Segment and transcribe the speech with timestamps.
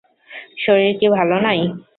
[0.57, 1.59] শরীর কি ভালো নাই?